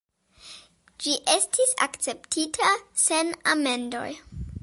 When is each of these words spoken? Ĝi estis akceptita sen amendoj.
Ĝi 1.03 1.13
estis 1.33 1.75
akceptita 1.87 2.71
sen 3.05 3.31
amendoj. 3.55 4.09